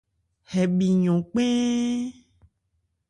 [0.51, 2.03] Hɛ bhi yɔn kpɛ́ɛ́n.